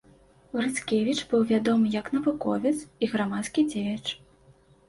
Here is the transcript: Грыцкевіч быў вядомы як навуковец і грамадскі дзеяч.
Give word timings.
Грыцкевіч 0.59 1.19
быў 1.33 1.43
вядомы 1.51 1.91
як 1.99 2.09
навуковец 2.15 2.75
і 3.03 3.11
грамадскі 3.15 3.67
дзеяч. 3.71 4.05